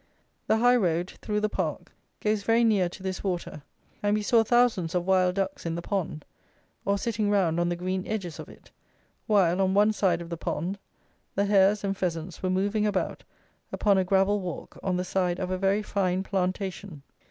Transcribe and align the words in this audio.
The 0.47 0.57
high 0.57 0.77
road, 0.77 1.11
through 1.21 1.41
the 1.41 1.47
park, 1.49 1.91
goes 2.21 2.41
very 2.41 2.63
near 2.63 2.89
to 2.89 3.03
this 3.03 3.23
water; 3.23 3.61
and 4.01 4.15
we 4.17 4.23
saw 4.23 4.41
thousands 4.43 4.95
of 4.95 5.05
wild 5.05 5.35
ducks 5.35 5.63
in 5.63 5.75
the 5.75 5.83
pond, 5.83 6.25
or 6.85 6.97
sitting 6.97 7.29
round 7.29 7.59
on 7.59 7.69
the 7.69 7.75
green 7.75 8.07
edges 8.07 8.39
of 8.39 8.49
it, 8.49 8.71
while, 9.27 9.61
on 9.61 9.75
one 9.75 9.93
side 9.93 10.19
of 10.19 10.31
the 10.31 10.37
pond, 10.37 10.79
the 11.35 11.45
hares 11.45 11.83
and 11.83 11.95
pheasants 11.95 12.41
were 12.41 12.49
moving 12.49 12.87
about 12.87 13.23
upon 13.71 13.99
a 13.99 14.03
gravel 14.03 14.39
walk 14.39 14.75
on 14.81 14.97
the 14.97 15.05
side 15.05 15.37
of 15.37 15.51
a 15.51 15.57
very 15.59 15.83
fine 15.83 16.23
plantation. 16.23 17.03